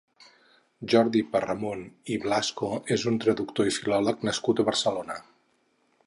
[0.93, 1.83] Jordi Parramon
[2.15, 5.19] i Blasco és un traductor i filòleg nascut a Barcelona.